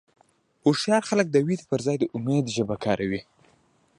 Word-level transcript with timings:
هوښیار 0.63 1.03
خلک 1.09 1.27
د 1.31 1.37
وېرې 1.47 1.65
پر 1.71 1.79
ځای 1.85 1.97
د 1.99 2.05
امید 2.17 2.45
ژبه 2.55 2.75
کاروي. 2.85 3.21